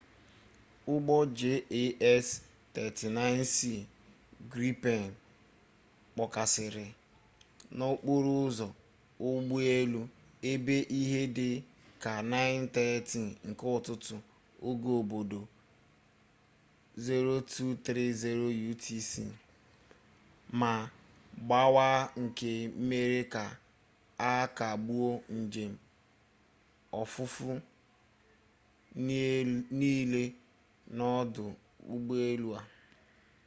[0.93, 2.27] ụgbọ jas
[2.75, 3.55] 39c
[4.51, 5.03] gripen
[6.13, 6.85] kpọkasịrị
[7.77, 8.67] n'okporo ụzọ
[9.29, 10.01] ụgbọelu
[10.51, 11.49] ebe ihe dị
[12.03, 14.15] ka 9:30 nke ụtụtụ
[14.67, 15.39] oge obodo
[16.97, 19.11] 0230 utc
[20.59, 20.71] ma
[21.47, 22.49] gbawaa nke
[22.87, 23.43] mere ka
[24.29, 25.09] a kagbuo
[25.39, 25.73] njem
[26.99, 27.51] ofufe
[29.79, 30.23] niile
[30.97, 31.45] n'odụ
[31.93, 32.61] ụgbọelu a